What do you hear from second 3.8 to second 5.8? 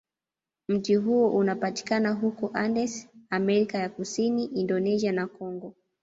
Kusini, Indonesia, na Kongo.